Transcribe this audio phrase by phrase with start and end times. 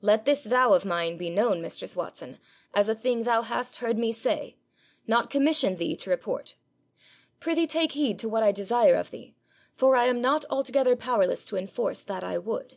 [0.00, 2.38] Let this vow of mine be known, mistress Watson,
[2.74, 4.56] as a thing thou hast heard me say,
[5.06, 6.56] not commission thee to report.
[7.38, 9.36] Prithee take heed to what I desire of thee,
[9.76, 12.76] for I am not altogether powerless to enforce that I would.'